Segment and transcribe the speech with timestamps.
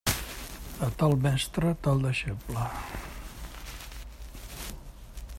[0.79, 2.63] A tal mestre, tal deixeble.